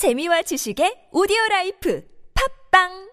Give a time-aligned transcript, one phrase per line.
[0.00, 2.00] 재미와 지식의 오디오 라이프
[2.32, 3.12] 팟빵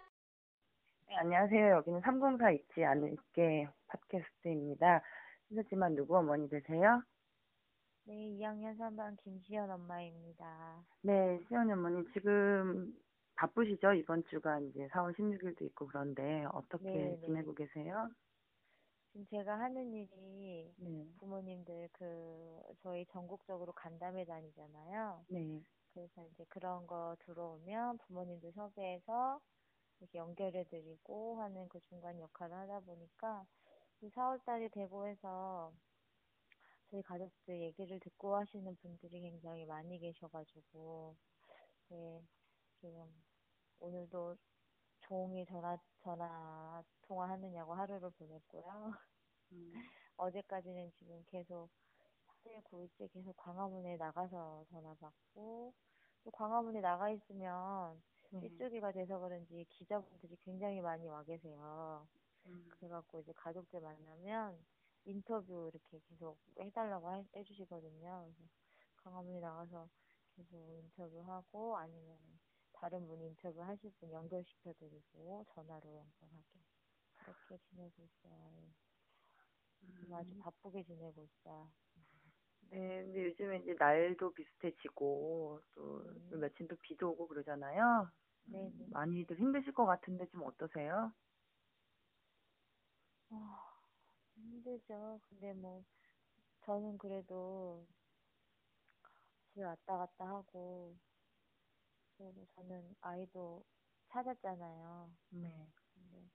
[1.09, 1.75] 네, 안녕하세요.
[1.83, 5.01] 여기는 304 잊지 않을게 팟캐스트입니다.
[5.53, 7.03] 하지만 누구 어머니 되세요?
[8.05, 10.81] 네, 2학년 3반 김시연 엄마입니다.
[11.01, 12.95] 네, 시연이 어머니 지금
[13.35, 13.91] 바쁘시죠?
[13.91, 17.25] 이번 주가 이제 4월 16일도 있고 그런데 어떻게 네, 네.
[17.25, 18.09] 지내고 계세요?
[19.11, 25.25] 지금 제가 하는 일이 네, 부모님들 그 저희 전국적으로 간담회 다니잖아요.
[25.27, 25.61] 네,
[25.93, 29.39] 그래서 이제 그런 거 들어오면 부모님들 섭외해서
[29.99, 33.45] 이렇게 연결해드리고 하는 그 중간 역할을 하다 보니까
[34.01, 35.73] 이 4월 달이 되고 해서
[36.89, 41.15] 저희 가족들 얘기를 듣고 하시는 분들이 굉장히 많이 계셔가지고
[41.89, 42.23] 네,
[42.79, 43.05] 지금
[43.79, 44.37] 오늘도
[45.01, 48.93] 종일 전화 전화 통화하느냐고 하루를 보냈고요.
[49.51, 49.73] 음,
[50.17, 51.69] 어제까지는 지금 계속
[52.43, 55.73] 8일, 9일째 계속 광화문에 나가서 전화 받고
[56.23, 58.01] 또 광화문에 나가 있으면
[58.31, 62.07] 네, 일주기가 돼서 그런지 기자분들이 굉장히 많이 와 계세요.
[62.45, 64.57] 음, 그래갖고 이제 가족들 만나면
[65.05, 68.21] 인터뷰 이렇게 계속 해달라고 하- 해주시거든요.
[68.25, 68.49] 그래서
[69.03, 69.87] 광화문에 나가서
[70.35, 72.17] 계속 인터뷰하고 아니면
[72.73, 76.59] 다른 분 인터뷰 하실 분 연결시켜드리고 전화로 연결하게
[77.15, 78.73] 그렇게 지내고 있어요.
[80.11, 80.39] 아주 음.
[80.39, 81.69] 바쁘게 지내고 있어요.
[82.69, 86.39] 네, 근데 요즘에 이제 날도 비슷해지고 또 음.
[86.39, 88.09] 며칠 또 비도 오고 그러잖아요.
[88.47, 88.89] 음, 네네.
[88.91, 91.13] 많이들 힘드실 것 같은데 좀 어떠세요?
[93.29, 93.59] 아,
[94.35, 95.19] 힘들죠.
[95.29, 95.83] 근데 뭐,
[96.65, 97.87] 저는 그래도
[99.53, 100.95] 집에 왔다 갔다 하고,
[102.17, 103.63] 그리고 저는 아이도
[104.09, 105.09] 찾았잖아요.
[105.29, 106.29] 네, 근데,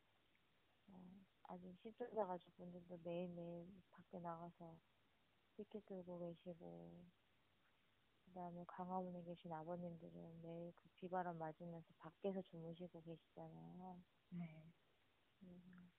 [0.88, 1.00] 어,
[1.44, 4.76] 아직 시술자 가족분들도 매일매일 밖에 나가서
[5.56, 7.04] 피켓 들고 계시고,
[8.24, 14.02] 그 다음에 광화문에 계신 아버님들은 매일 그 비바람 맞으면서 밖에서 주무시고 계시잖아요.
[14.30, 14.72] 네,
[15.42, 15.90] 음,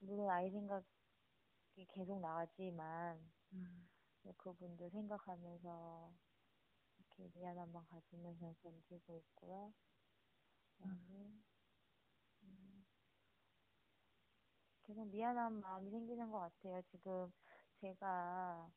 [0.00, 0.84] 물론 아이 생각이
[1.88, 3.18] 계속 나지만,
[3.52, 3.88] 음,
[4.22, 6.12] 네, 그분들 생각하면서
[6.98, 9.72] 이렇게 미안한 마음 가지면서 견디고 있고요.
[10.78, 11.42] 그다음에 음,
[14.88, 16.80] 계속 미안한 마음이 생기는 것 같아요.
[16.90, 17.30] 지금
[17.82, 18.70] 제가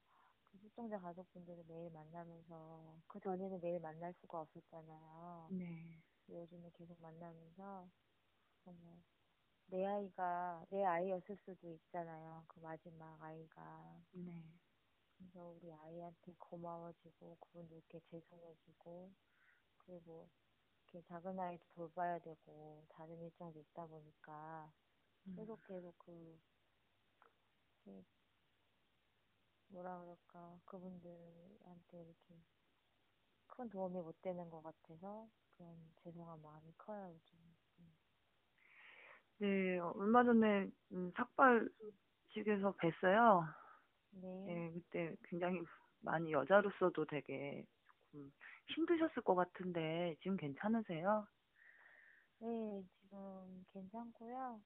[0.51, 5.49] 그 실종자 가족분들을 매일 만나면서 그 전에는 매일 만날 수가 없었잖아요.
[5.51, 7.87] 네, 요즘에 계속 만나면서
[8.65, 9.01] 정말
[9.67, 12.43] 내 아이가 내 아이였을 수도 있잖아요.
[12.49, 14.01] 그 마지막 아이가.
[14.11, 14.43] 네,
[15.17, 19.11] 그래서 우리 아이한테 고마워지고 그분들께 죄송해지고
[19.77, 20.27] 그리고
[20.91, 24.90] 이렇게 작은 아이도 돌봐야 되고 다른 일정도 있다 보니까 음,
[25.35, 26.39] 계속 계속 그,
[27.83, 28.03] 그
[29.67, 32.41] 뭐라 그럴까 그분들한테 이렇게
[33.47, 37.37] 큰 도움이 못 되는 것 같아서 그런 죄송한 마음이 커요 요즘.
[37.79, 37.93] 음.
[39.37, 43.53] 네, 어, 얼마 전에 음, 삭발식에서 뵀어요.
[44.11, 44.27] 네.
[44.45, 45.61] 네, 그때 굉장히
[45.99, 48.31] 많이 여자로서도 되게 조금
[48.75, 51.27] 힘드셨을 것 같은데 지금 괜찮으세요?
[52.39, 54.61] 네, 지금 괜찮고요.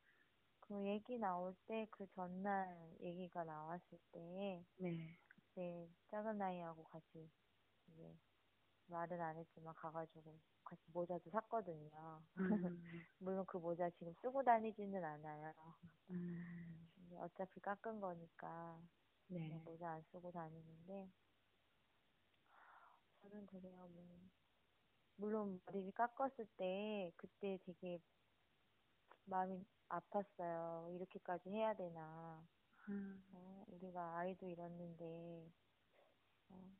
[0.68, 2.68] 그 얘기 나올 때 그 전날
[3.02, 7.30] 얘기가 나왔을 때 네, 그때 작은 아이하고 같이
[7.90, 8.16] 이제
[8.88, 12.22] 말은 안 했지만 가가지고 같이 모자도 샀거든요.
[12.38, 12.46] 음,
[13.20, 15.54] 물론 그 모자 지금 쓰고 다니지는 않아요.
[16.10, 18.80] 음, 어차피 깎은 거니까
[19.28, 21.10] 네, 모자 안 쓰고 다니는데
[23.22, 23.88] 저는 그래요.
[23.94, 24.06] 뭐
[25.18, 28.00] 물론 머리를 깎았을 때 그때 되게
[29.26, 30.94] 마음이 아팠어요.
[30.96, 32.44] 이렇게까지 해야 되나.
[32.90, 35.52] 음, 어, 우리가 아이도 잃었는데
[36.50, 36.78] 어,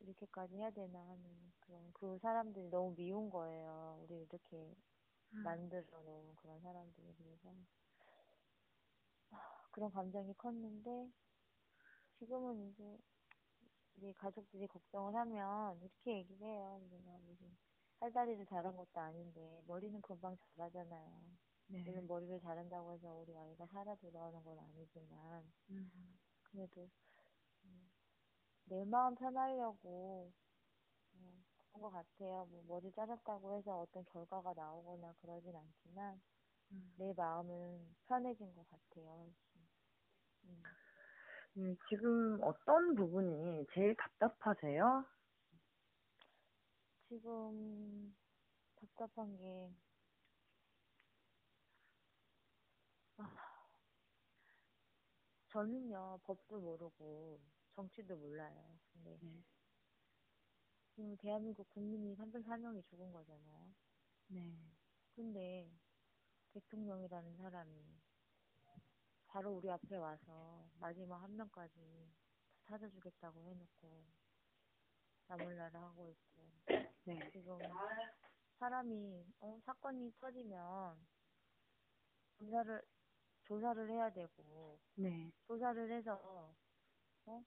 [0.00, 4.00] 이렇게까지 해야 되나 하는 그런 그 사람들이 너무 미운 거예요.
[4.02, 4.74] 우리 이렇게
[5.30, 7.54] 만들어 놓은 그런 사람들이 그래서
[9.30, 9.36] 아,
[9.70, 11.10] 그런 감정이 컸는데
[12.18, 12.98] 지금은 이제
[13.96, 16.80] 우리 가족들이 걱정을 하면 이렇게 얘기를 해요.
[16.90, 17.56] 내가 무슨
[18.00, 21.43] 살다리를 자란 것도 아닌데 머리는 금방 자라잖아요.
[21.84, 26.88] 물론 네, 머리를 자른다고 해서 우리 아이가 살아 돌아오는 건 아니지만 음, 그래도
[27.64, 27.90] 음,
[28.66, 30.32] 내 마음 편하려고
[31.14, 32.46] 어, 그런 것 같아요.
[32.50, 36.20] 뭐 머리 자랐다고 해서 어떤 결과가 나오거나 그러진 않지만
[36.72, 36.94] 음.
[36.96, 39.32] 내 마음은 편해진 것 같아요.
[40.44, 40.76] 음,
[41.56, 45.04] 음, 지금 어떤 부분이 제일 답답하세요?
[47.08, 48.14] 지금
[48.76, 49.70] 답답한 게
[53.18, 53.24] 아,
[55.54, 57.40] 저는요 법도 모르고
[57.76, 58.76] 정치도 몰라요.
[58.92, 59.44] 근데 네,
[60.90, 63.72] 지금 대한민국 국민이 304명이 죽은 거잖아요.
[64.26, 64.52] 네.
[65.14, 65.70] 근데
[66.54, 68.00] 대통령이라는 사람이
[69.28, 72.10] 바로 우리 앞에 와서 마지막 한 명까지
[72.64, 74.06] 찾아주겠다고 해놓고
[75.28, 76.50] 나몰라라 하고 있고
[77.04, 77.30] 네.
[77.30, 77.58] 지금
[78.58, 80.98] 사람이 어, 사건이 터지면
[82.38, 82.82] 조사를
[83.44, 85.32] 조사를 해야 되고 네.
[85.46, 86.54] 조사를 해서
[87.26, 87.44] 어?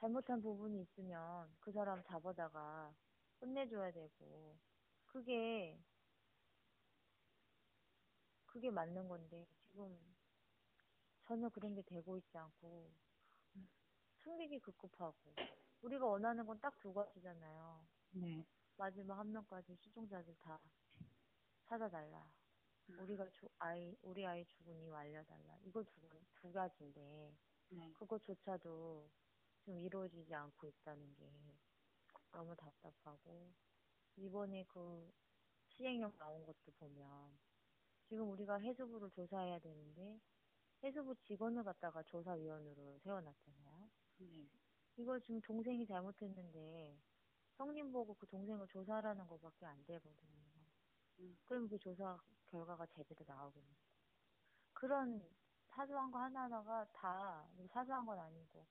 [0.00, 2.94] 잘못한 부분이 있으면 그 사람 잡아다가
[3.40, 4.58] 혼내줘야 되고
[5.06, 5.78] 그게
[8.46, 9.96] 그게 맞는 건데 지금
[11.22, 12.92] 전혀 그런 게 되고 있지 않고
[14.24, 15.34] 승리기 급급하고
[15.82, 17.86] 우리가 원하는 건 딱 두 가지잖아요.
[18.10, 18.44] 네.
[18.76, 20.60] 마지막 한 명까지 실종자들 다
[21.64, 22.30] 찾아달라.
[22.96, 25.58] 우리가 주, 아이 우리 아이 죽은 이유 알려달라.
[25.64, 26.00] 이거 두,
[26.34, 27.34] 두 가지인데
[27.70, 27.92] 네.
[27.92, 29.10] 그것조차도
[29.60, 31.30] 지금 이루어지지 않고 있다는 게
[32.32, 33.52] 너무 답답하고
[34.16, 35.12] 이번에 그
[35.66, 37.38] 시행령 나온 것도 보면
[38.08, 40.18] 지금 우리가 해수부를 조사해야 되는데
[40.82, 43.90] 해수부 직원을 갖다가 조사위원으로 세워놨잖아요.
[44.18, 44.48] 네.
[44.96, 46.98] 이거 지금 동생이 잘못했는데
[47.56, 50.37] 성님 보고 그 동생을 조사하라는 것밖에 안 되거든요.
[51.20, 51.36] 음.
[51.46, 52.18] 그럼 그 조사
[52.50, 53.68] 결과가 제대로 나오겠네.
[54.72, 55.22] 그런
[55.68, 58.66] 사소한 거 하나하나가 다 사소한 건 아니고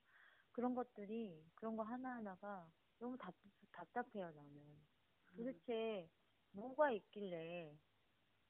[0.52, 3.34] 그런 것들이 그런 거 하나하나가 너무 답,
[3.72, 4.88] 답답해요 나는.
[5.36, 6.10] 도대체
[6.52, 7.78] 뭐가 있길래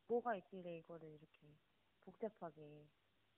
[0.07, 1.57] 뭐가 있길래 이거를 이렇게
[2.05, 2.87] 복잡하게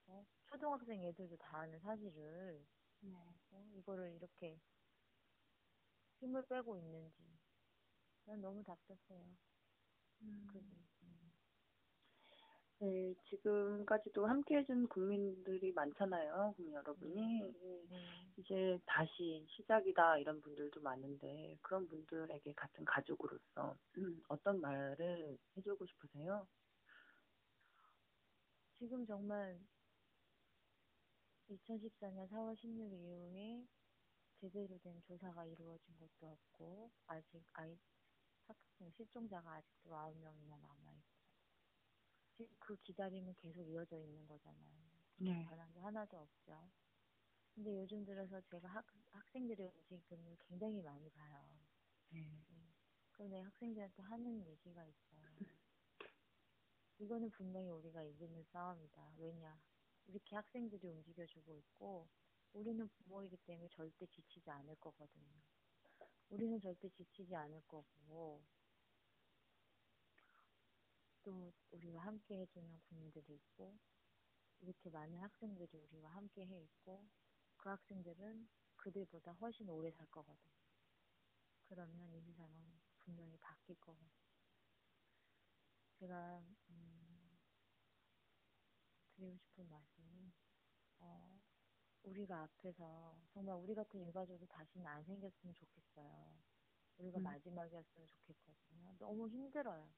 [0.08, 0.26] 어?
[0.46, 2.64] 초등학생 애들도 다 아는 사실을
[3.02, 3.12] 네.
[3.52, 3.66] 어?
[3.74, 4.60] 이거를 이렇게
[6.20, 7.40] 힘을 빼고 있는지
[8.26, 9.38] 난 너무 답답해요.
[10.22, 10.48] 음.
[12.82, 17.42] 네, 지금까지도 함께 해준 국민들이 많잖아요, 국민 여러분이.
[17.42, 17.86] 네.
[17.90, 17.98] 네.
[18.38, 26.48] 이제 다시 시작이다 이런 분들도 많은데 그런 분들에게 같은 가족으로서 음, 어떤 말을 해주고 싶으세요?
[28.78, 29.60] 지금 정말
[31.50, 33.66] 2014년 4월 16일 이후에
[34.40, 37.78] 제대로 된 조사가 이루어진 것도 없고 아직 아이
[38.54, 41.20] 학생 실종자가 아직도 9명이나 남아있고
[42.40, 44.80] 지금 그 기다림은 계속 이어져 있는 거잖아요.
[45.18, 45.46] 네.
[45.50, 46.70] 변한 게 하나도 없죠.
[47.54, 51.60] 근데 요즘 들어서 제가 학, 학생들의 움직임을 굉장히 많이 봐요.
[52.10, 52.42] 네.
[53.12, 55.20] 그런데 학생들한테 하는 얘기가 있어요.
[57.00, 59.14] 이거는 분명히 우리가 이기는 싸움이다.
[59.18, 59.60] 왜냐?
[60.08, 62.08] 이렇게 학생들이 움직여주고 있고,
[62.54, 65.42] 우리는 부모이기 때문에 절대 지치지 않을 거거든요.
[66.30, 68.44] 우리는 절대 지치지 않을 거고,
[71.24, 73.78] 또 우리와 함께 해주는 국민들이 있고,
[74.62, 77.08] 이렇게 많은 학생들이 우리와 함께 해 있고,
[77.58, 78.48] 그 학생들은
[78.78, 80.54] 그들보다 훨씬 오래 살 거거든요.
[81.64, 84.10] 그러면 이 세상은 분명히 바뀔 거거든요.
[86.00, 87.38] 제가 음,
[89.16, 90.34] 드리고 싶은 말씀은
[91.00, 91.39] 어,
[92.10, 96.40] 우리가 앞에서 정말 우리 같은 일가족이 다시는 안 생겼으면 좋겠어요.
[96.98, 97.24] 우리가 음.
[97.24, 98.96] 마지막이었으면 좋겠거든요.
[99.00, 99.90] 너무 힘들어요.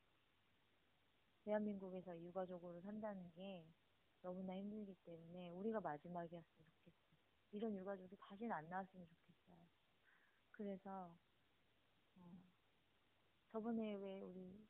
[1.43, 3.65] 대한민국에서 유가족으로 산다는 게
[4.21, 7.17] 너무나 힘들기 때문에 우리가 마지막이었으면 좋겠어요.
[7.51, 9.57] 이런 유가족이 다시는 안 나왔으면 좋겠어요.
[10.51, 11.17] 그래서
[12.15, 12.21] 어,
[13.51, 14.67] 저번에 왜 우리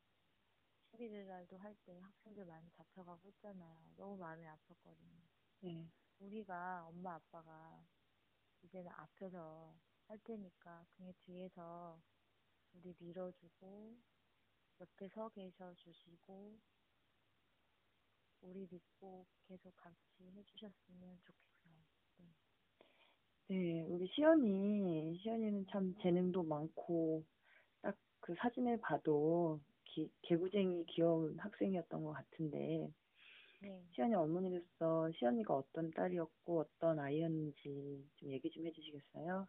[0.93, 3.93] 11일 날도 할 때 학생들 많이 잡혀가고 했잖아요.
[3.97, 5.21] 너무 마음이 아팠거든요.
[5.61, 5.89] 네.
[6.21, 7.85] 우리가 엄마 아빠가
[8.63, 9.75] 이제는 앞에서
[10.07, 11.99] 할 테니까 그냥 뒤에서
[12.73, 13.97] 우리 밀어주고
[14.81, 16.59] 옆에 서 계셔 주시고
[18.41, 21.73] 우리 믿고 계속 같이 해주셨으면 좋겠어요.
[22.17, 22.25] 네.
[23.47, 27.25] 네, 우리 시연이, 시연이는 참 재능도 많고,
[27.81, 32.91] 딱 그 사진을 봐도 기, 개구쟁이 귀여운 학생이었던 것 같은데,
[33.61, 33.85] 네.
[33.91, 39.47] 시연이 어머니로서 시연이가 어떤 딸이었고, 어떤 아이였는지 좀 얘기 좀 해주시겠어요?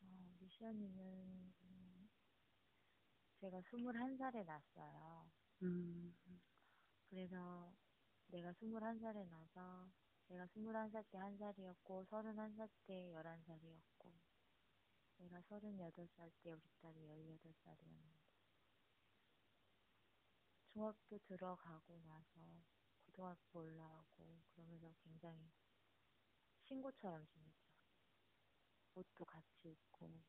[0.00, 0.06] 어,
[0.38, 2.10] 우리 시연이는 음,
[3.40, 5.30] 제가 21살에 낳았어요.
[5.62, 6.14] 음,
[7.08, 7.72] 그래서
[8.28, 9.90] 내가 21살에 나서
[10.28, 14.12] 내가 21살 때 1살이었고 31살 때 11살이었고
[15.18, 18.26] 내가 38살 때 우리 딸이 18살이었는데
[20.72, 22.40] 중학교 들어가고 나서
[23.16, 25.50] 고등학교 올라오고 그러면서 굉장히
[26.64, 27.74] 친구처럼 지냈죠.
[28.94, 30.22] 옷도 같이 입고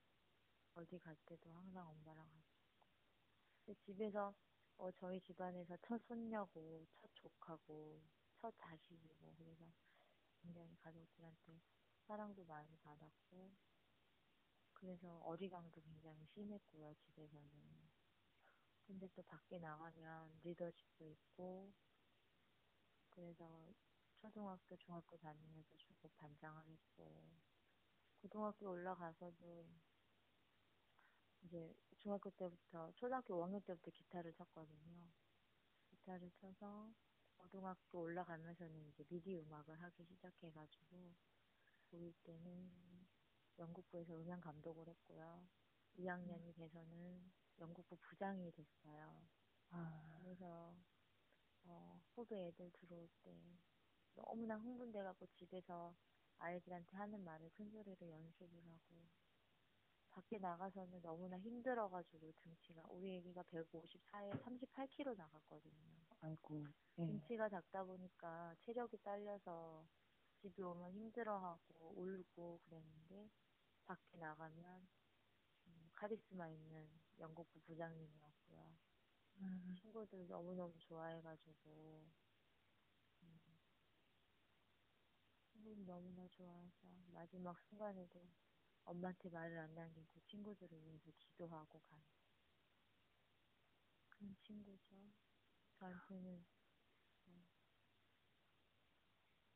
[0.73, 2.47] 어디 갈 때도 항상 엄마랑 같이
[3.65, 4.33] 근데 집에서
[4.77, 7.99] 어, 저희 집안에서 첫 손녀고, 첫 조카고,
[8.39, 9.65] 첫 자식이고, 그래서
[10.39, 11.59] 굉장히 가족들한테
[12.05, 13.51] 사랑도 많이 받았고,
[14.73, 17.89] 그래서 어리광도 굉장히 심했고요, 집에서는.
[18.85, 21.73] 근데 또 밖에 나가면 리더십도 있고,
[23.17, 23.73] 그래서
[24.17, 27.25] 초등학교, 중학교 다니면서 주고 반장을 했고,
[28.21, 29.67] 고등학교 올라가서도
[31.41, 35.09] 이제 중학교 때부터, 초등학교 5학년 때부터 기타를 쳤거든요.
[35.89, 36.93] 기타를 쳐서
[37.37, 41.15] 고등학교 올라가면서는 이제 미디 음악을 하기 시작해가지고,
[41.91, 43.07] 고1 때는
[43.57, 45.47] 연극부에서 음향 감독을 했고요.
[45.95, 49.27] 2학년이 돼서는 연극부 부장이 됐어요.
[49.71, 50.75] 아, 그래서
[51.67, 53.31] 어, 후배 애들 들어올 때
[54.15, 55.95] 너무나 흥분돼갖고 집에서
[56.39, 59.07] 아이들한테 하는 말을 큰 소리로 연습을 하고
[60.09, 65.87] 밖에 나가서는 너무나 힘들어가지고 등치가 우리 애기가 154에 38kg 나갔거든요.
[66.21, 66.65] 아이고,
[66.97, 67.05] 예.
[67.05, 69.85] 등치가 작다 보니까 체력이 딸려서
[70.41, 73.29] 집에 오면 힘들어하고 울고 그랬는데
[73.85, 74.87] 밖에 나가면
[75.67, 78.36] 음, 카리스마 있는 연극부 부장님이었고요.
[79.39, 82.05] 음, 친구들 너무너무 좋아해가지고.
[83.21, 83.39] 음,
[85.51, 88.29] 친구들 너무나 좋아해서 마지막 순간에도
[88.85, 92.01] 엄마한테 말을 안 남기고 친구들을 위해서 기도하고 간
[94.09, 94.95] 그런 친구죠.
[95.79, 96.45] 저한테는.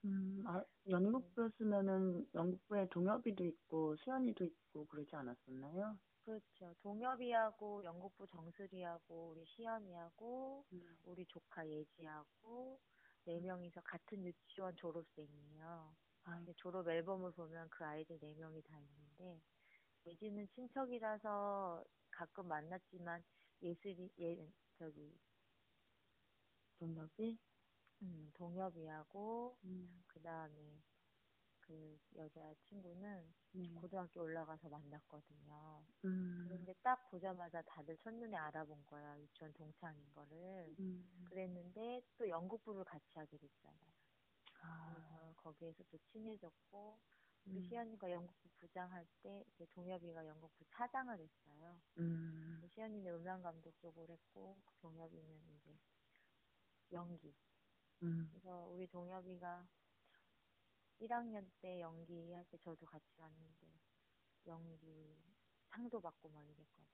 [0.06, 5.98] 음, 아, 연극부였으면은 연극부에 동엽이도 있고 수연이도 있고 그러지 않았었나요?
[6.26, 6.76] 그렇죠.
[6.82, 12.80] 동엽이하고 연극부 정슬이하고 우리 시연이하고 음, 우리 조카 예지하고
[13.26, 15.96] 네 명이서 같은 유치원 졸업생이에요.
[16.24, 19.42] 아, 근데 졸업 앨범을 보면 그 아이들 네 명이 다 있는데
[20.06, 23.24] 예지는 친척이라서 가끔 만났지만
[23.62, 24.48] 예슬이 예
[24.78, 25.18] 저기
[26.80, 27.38] 동엽이?
[28.04, 30.82] 음, 동엽이하고 음, 그 다음에
[31.72, 33.70] 그 여자 친구는 네.
[33.76, 35.86] 고등학교 올라가서 만났거든요.
[36.06, 39.20] 음, 그런데 딱 보자마자 다들 첫눈에 알아본 거야.
[39.22, 40.76] 유치원 동창인 거를.
[40.80, 43.94] 음, 그랬는데 또 연극부를 같이 하게 됐잖아요.
[44.62, 47.00] 아, 그래서 거기에서 또 친해졌고
[47.46, 51.82] 우리 음, 시연이가 연극부 부장 할 때 이제 동엽이가 연극부 차장을 했어요.
[51.98, 55.78] 음, 시연이는 음향 감독 쪽을 했고 동엽이는 이제
[56.92, 57.34] 연기.
[58.04, 59.68] 음, 그래서 우리 동엽이가
[61.02, 63.68] 1학년 때 연기할 때 저도 같이 갔는데
[64.48, 65.18] 연기
[65.70, 66.86] 상도 받고 막 이랬거든.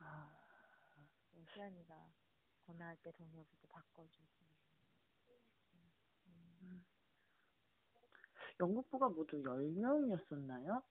[0.00, 0.30] 아,
[1.30, 2.12] 그래서 시연이가
[2.62, 4.26] 전화할 때 동엽이도 바꿔주고.
[6.26, 6.84] 음,
[8.60, 10.82] 연극부가 모두 10명이었었나요?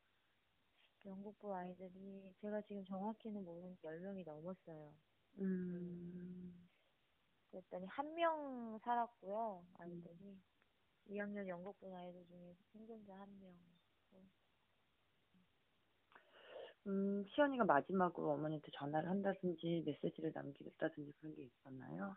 [1.06, 4.94] 연극부 아이들이 제가 지금 정확히는 모르는데 10명이 넘었어요.
[5.40, 6.70] 음,
[7.50, 10.40] 그랬더니 한 명 살았고요, 아이들이.
[11.10, 13.54] 2학년 연극부 아이들 중에 생존자 한 명.
[16.88, 22.16] 음, 시연이가 마지막으로 어머니한테 전화를 한다든지 메시지를 남기겠다든지 그런 게 있었나요?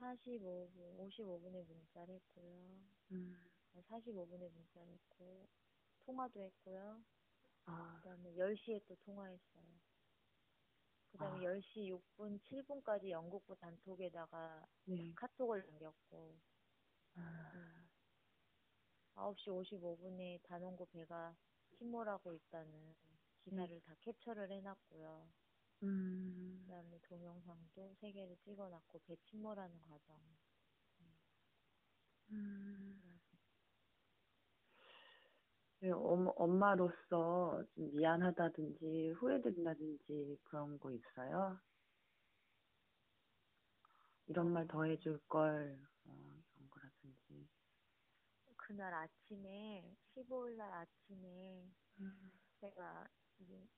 [0.00, 2.80] 45분, 55분에 문자를 했고요.
[3.12, 3.36] 음,
[3.88, 5.48] 45분에 문자를 했고,
[6.06, 7.02] 통화도 했고요.
[7.66, 9.64] 아, 그 다음에 10시에 또 통화했어요.
[11.12, 11.50] 그 다음에 아.
[11.50, 15.12] 10시 6분, 7분까지 연극부 단톡에다가 네.
[15.14, 16.34] 카톡을 남겼고.
[19.14, 21.34] 9시 55분에 단원고 배가
[21.78, 22.94] 침몰하고 있다는
[23.44, 25.28] 기사를 다 캡처를 해놨고요.
[25.82, 30.16] 음, 그 다음에 동영상도 세 개를 찍어놨고, 배 침몰하는 과정.
[32.30, 33.20] 음.
[35.80, 41.60] 네, 엄, 엄마로서 좀 미안하다든지 후회된다든지 그런 거 있어요?
[44.26, 45.78] 이런 말 더 해줄 걸.
[48.64, 51.68] 그날 아침에, 15일 날 아침에,
[52.60, 53.06] 제가,
[53.38, 53.68] 이제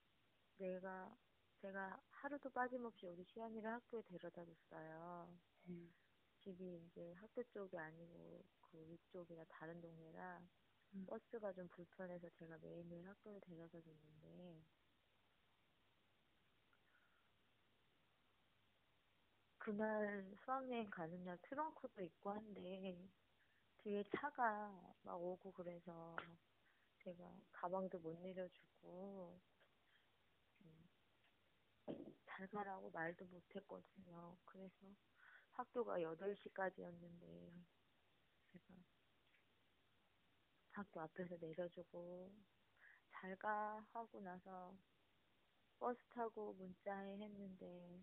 [0.59, 1.12] 내가,
[1.61, 5.37] 제가 하루도 빠짐없이 우리 시연이를 학교에 데려다 줬어요.
[5.69, 5.93] 음,
[6.38, 10.40] 집이 이제 학교 쪽이 아니고 그 위쪽이라 다른 동네라
[10.95, 11.07] 음.
[11.07, 14.62] 버스가 좀 불편해서 제가 매일매일 학교에 데려다 줬는데
[19.59, 22.97] 그날 수학여행 가는 날 트렁크도 있고 한데
[23.87, 24.75] 뒤에 차가
[25.05, 26.16] 막 오고 그래서
[27.05, 29.38] 제가 가방도 못 내려주고
[30.61, 30.90] 음,
[32.26, 34.37] 잘 가라고 말도 못 했거든요.
[34.45, 34.75] 그래서
[35.52, 37.52] 학교가 8시까지였는데
[38.52, 38.64] 제가
[40.73, 42.33] 학교 앞에서 내려주고
[43.12, 44.75] 잘 가 하고 나서
[45.78, 48.02] 버스 타고 문자해 했는데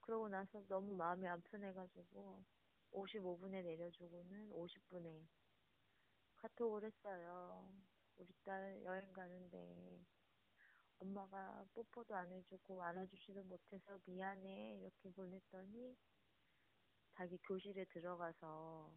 [0.00, 2.42] 그러고 나서 너무 마음이 아픈해가지고
[2.92, 5.26] 55분에 내려주고는 50분에
[6.36, 7.68] 카톡을 했어요.
[8.16, 10.04] 우리 딸 여행 가는데
[10.98, 15.96] 엄마가 뽀뽀도 안 해주고 안아주지도 못해서 미안해 이렇게 보냈더니
[17.12, 18.92] 자기 교실에 들어가서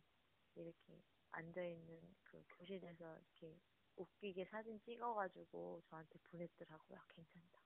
[0.56, 3.60] 이렇게 앉아있는 그 교실에서 이렇게
[3.96, 7.00] 웃기게 사진 찍어가지고 저한테 보냈더라고요.
[7.10, 7.66] 괜찮다고.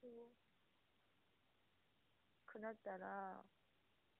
[0.00, 0.32] 그리고
[2.46, 3.42] 그날따라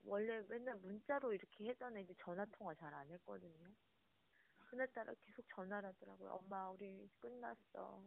[0.04, 3.68] 원래 맨날 문자로 이렇게 해던 애들 전화 통화 잘 안 했거든요.
[4.58, 6.30] 그날따라 계속 전화를 하더라고요.
[6.32, 8.02] 엄마 우리 끝났어.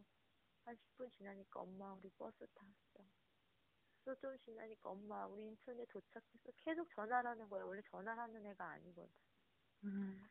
[0.66, 3.06] 한 10분 지나니까 엄마 우리 버스 탔어.
[4.06, 6.52] 또 좀 지나니까 엄마 우리 인천에 도착했어.
[6.58, 7.68] 계속 전화를 하는 거예요.
[7.68, 9.10] 원래 전화하는 애가 아니거든.
[9.86, 10.30] 음.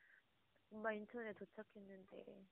[0.70, 2.46] 엄마 인천에 도착했는데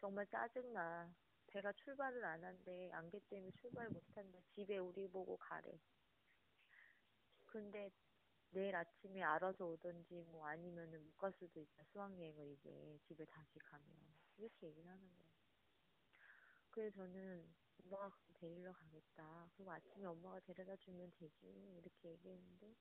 [0.00, 1.12] 정말 짜증나.
[1.48, 2.90] 배가 출발을 안 한대.
[2.92, 4.38] 안개 때문에 출발 못 한다.
[4.54, 5.78] 집에 우리 보고 가래.
[7.46, 7.90] 근데
[8.52, 11.82] 내일 아침에 알아서 오든지 뭐 아니면은 못 갈 수도 있다.
[11.92, 13.84] 수학여행을 이제 집에 다시 가면.
[14.38, 15.32] 이렇게 얘기를 하는 거예요.
[16.70, 17.54] 그래서 저는
[17.84, 19.48] 엄마가 데리러 가겠다.
[19.54, 21.46] 그리고 아침에 엄마가 데려다 주면 되지.
[21.78, 22.74] 이렇게 얘기했는데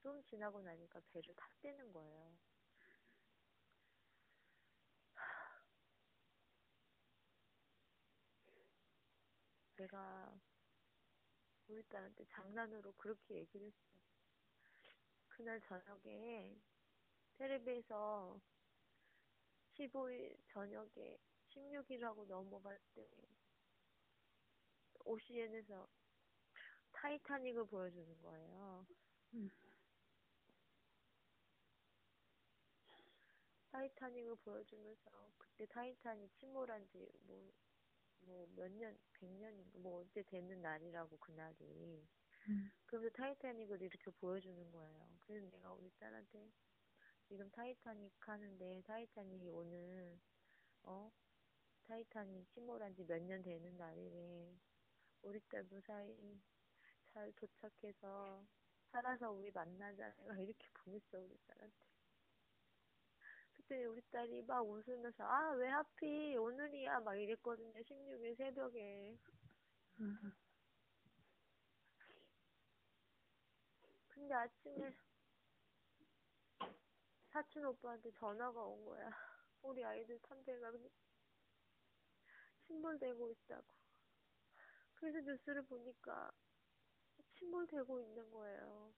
[0.00, 2.38] 좀 지나고 나니까 배를 탔대는 거예요.
[9.76, 10.32] 내가
[11.66, 14.01] 우리 딸한테 장난으로 그렇게 얘기를 했어.
[15.36, 16.54] 그날 저녁에
[17.38, 18.40] 텔레비에서
[19.74, 21.18] 15일 저녁에
[21.50, 23.08] 16일하고 넘어갈 때
[25.04, 25.88] OCN에서
[26.92, 28.86] 타이타닉을 보여주는 거예요.
[29.34, 29.50] 음.
[33.72, 37.52] 타이타닉을 보여주면서 그때 타이타닉 침몰한 지 뭐,
[38.20, 42.06] 뭐 몇 년, 백 년인가 뭐 언제 되는 날이라고 그날이.
[42.48, 42.70] 음.
[42.86, 45.08] 그러면서 타이타닉을 이렇게 보여주는 거예요.
[45.20, 46.50] 그래서 내가 우리 딸한테
[47.28, 50.18] 지금 타이타닉 하는데 타이타닉이 오늘
[50.84, 51.10] 어
[51.84, 54.54] 타이타닉 침몰한 지 몇 년 되는 날이래.
[55.22, 56.40] 우리 딸 무사히
[57.12, 58.44] 잘 도착해서
[58.92, 60.12] 살아서 우리 만나자.
[60.18, 61.86] 내가 이렇게 보냈어 우리 딸한테.
[63.54, 67.82] 그때 우리 딸이 막 웃으면서 아 왜 하필 오늘이야 막 이랬거든요.
[67.82, 69.16] 16일 새벽에.
[70.00, 70.32] 음.
[74.22, 74.94] 근데 아침에
[77.32, 79.10] 사촌 오빠한테 전화가 온 거야.
[79.62, 80.70] 우리 아이들 탐배가
[82.68, 83.64] 침몰되고 있다고.
[84.94, 86.30] 그래서 뉴스를 보니까
[87.34, 88.94] 침몰되고 있는 거예요.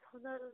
[0.00, 0.52] 전화를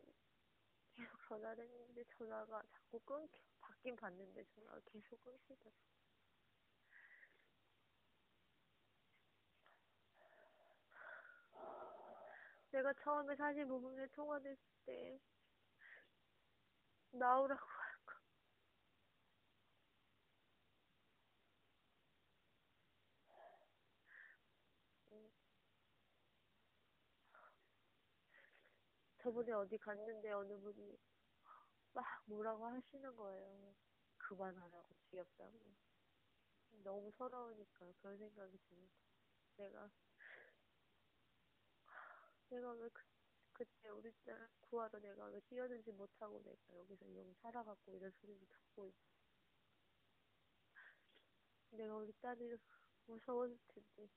[0.92, 3.38] 계속 전화를 했는데 전화가 자꾸 끊겨.
[3.60, 5.99] 받긴 받는데 전화가 계속 끊기더라고.
[12.72, 14.56] 내가 처음에 45분에 통화됐을
[14.86, 15.18] 때
[17.12, 18.14] 나오라고 할 거.
[29.18, 30.96] 저번에 어디 갔는데 어느 분이
[31.92, 33.74] 막 뭐라고 하시는 거예요.
[34.16, 35.52] 그만하라고 지겹다고.
[36.82, 38.94] 너무 서러우니까 그런 생각이 드는 거.
[39.56, 39.90] 내가
[42.50, 43.02] 내가 왜 그,
[43.52, 48.86] 그때 우리 딸 구하러 내가 왜 뛰어들지 못하고 내가 여기서 여기 살아갖고 이런 소리를 듣고
[48.86, 48.98] 있어.
[51.70, 52.56] 내가 우리 딸이
[53.06, 54.08] 무서웠을 텐데.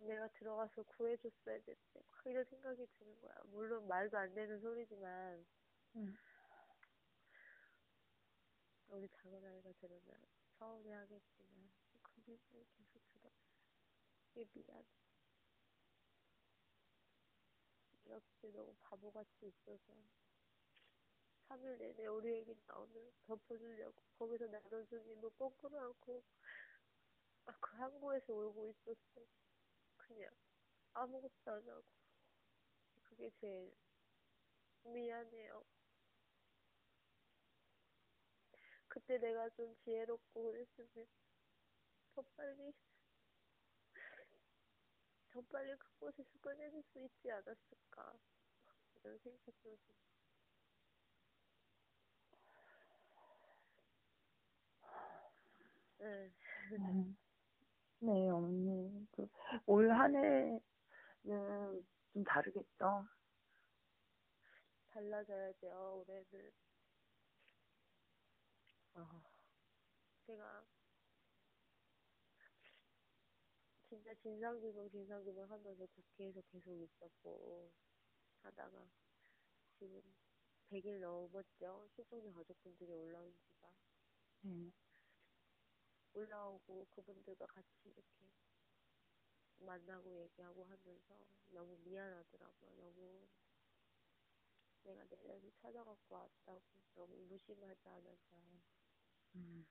[0.00, 1.58] 내가 들어가서 구해줬어야
[1.94, 3.34] 막 이런 생각이 드는 거야.
[3.46, 5.44] 물론 말도 안 되는 소리지만
[5.96, 6.16] 음.
[8.88, 10.16] 우리 작은 아이가 들으면
[10.58, 11.70] 서운해 하겠지만
[12.02, 13.30] 그 생각이 계속 들어.
[14.34, 15.07] 이게 미안해.
[18.16, 19.92] 그때 너무 바보같이 있어서
[21.48, 26.22] 3일 내내 우리 애기 나오면 덮어주려고 거기서 나눠주기도 뻐꾸하고
[27.44, 29.26] 막그 항구에서 울고 있었어.
[29.96, 30.30] 그냥
[30.92, 31.84] 아무것도 안 하고
[33.02, 33.74] 그게 제일
[34.84, 35.64] 미안해요.
[38.88, 41.06] 그때 내가 좀 지혜롭고 그랬으면
[42.14, 42.72] 더 빨리
[45.30, 48.14] 더 빨리 그곳에서 꺼내줄 수 있지 않았을까
[49.04, 49.78] 이런 생각도 좀
[55.98, 56.30] 네.
[56.78, 57.16] 음.
[58.00, 59.06] 네, 어머니.
[59.12, 59.26] 그,
[59.66, 60.60] 올 한 해는
[62.12, 63.06] 좀 다르겠죠?
[64.90, 66.52] 달라져야죠 올해는
[68.94, 69.22] 어,
[70.26, 70.64] 제가
[73.88, 77.72] 진짜 진상규명 진상규명 하면서 국회에서 계속 있었고
[78.42, 78.86] 하다가
[79.78, 80.02] 지금
[80.70, 81.88] 100일 넘었죠.
[81.94, 83.72] 실종자 가족분들이 올라온 지가.
[84.42, 84.70] 네.
[86.12, 88.26] 올라오고 그분들과 같이 이렇게
[89.58, 92.76] 만나고 얘기하고 하면서 너무 미안하더라고요.
[92.76, 93.26] 너무
[94.82, 96.62] 내가 내려서 찾아갖고 왔다고
[96.94, 98.62] 너무 무심하지 않았나.
[99.36, 99.66] 음.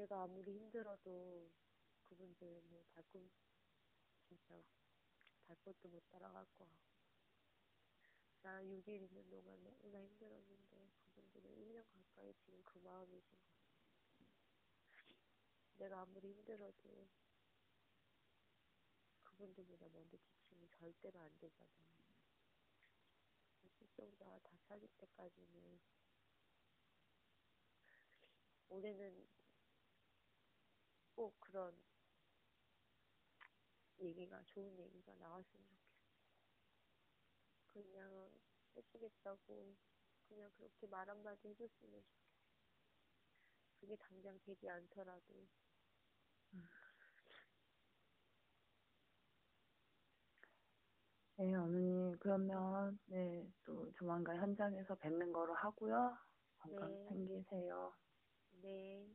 [0.00, 1.52] 내가 아무리 힘들어도
[2.04, 3.30] 그분들 뭐 발꿈
[4.26, 4.62] 진짜
[5.46, 6.96] 발것도 못 따라갈 거 같고
[8.40, 14.24] 나 6일 있는 동안 너무나 힘들었는데 그분들은 1년 가까이 지금 그 마음이신 것 같아.
[15.76, 17.06] 내가 아무리 힘들어도
[19.24, 21.90] 그분들보다 먼저 지치면 절대로 안 되잖아요.
[23.76, 25.78] 실종자가 다 찾을 때까지는
[28.70, 29.39] 올해는
[31.20, 31.76] 꼭 그런
[33.98, 36.16] 얘기가 좋은 얘기가 나왔으면 좋겠어.
[37.66, 38.30] 그냥
[38.74, 39.76] 해주겠다고
[40.26, 42.40] 그냥 그렇게 말 한마디 해줬으면 좋겠어.
[43.80, 45.46] 그게 당장 되지 않더라도
[51.36, 56.16] 네, 어머니, 그러면, 네, 또 조만간 현장에서 뵙는 거로 하고요.
[56.60, 57.08] 건강 네.
[57.08, 57.94] 챙기세요.
[58.62, 59.06] 네.